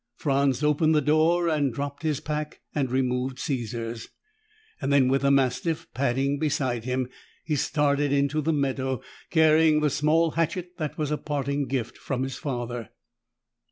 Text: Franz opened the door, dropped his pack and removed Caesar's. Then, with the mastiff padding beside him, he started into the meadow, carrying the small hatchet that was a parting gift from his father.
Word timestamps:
Franz 0.15 0.63
opened 0.63 0.95
the 0.95 0.99
door, 0.99 1.55
dropped 1.69 2.01
his 2.01 2.19
pack 2.19 2.61
and 2.73 2.89
removed 2.89 3.37
Caesar's. 3.37 4.07
Then, 4.81 5.09
with 5.09 5.21
the 5.21 5.29
mastiff 5.29 5.85
padding 5.93 6.39
beside 6.39 6.85
him, 6.85 7.07
he 7.43 7.55
started 7.55 8.11
into 8.11 8.41
the 8.41 8.51
meadow, 8.51 9.01
carrying 9.29 9.79
the 9.81 9.91
small 9.91 10.31
hatchet 10.31 10.77
that 10.77 10.97
was 10.97 11.11
a 11.11 11.19
parting 11.19 11.67
gift 11.67 11.99
from 11.99 12.23
his 12.23 12.35
father. 12.39 12.89